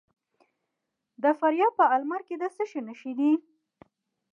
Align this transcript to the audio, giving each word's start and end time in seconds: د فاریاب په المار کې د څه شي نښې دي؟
د 1.23 1.25
فاریاب 1.39 1.73
په 1.79 1.85
المار 1.95 2.21
کې 2.27 2.35
د 2.41 2.43
څه 2.55 2.63
شي 2.69 2.79
نښې 2.87 3.13
دي؟ 3.19 3.31